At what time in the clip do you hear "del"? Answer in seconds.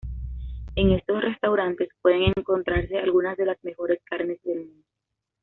4.41-4.65